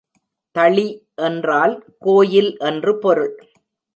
[0.55, 0.85] தளி
[1.15, 3.35] என்றால் கோயில் என்று பொருள்.